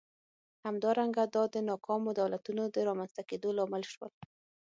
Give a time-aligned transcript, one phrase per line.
[0.65, 4.11] همدارنګه دا د ناکامو دولتونو د رامنځته کېدو لامل شول.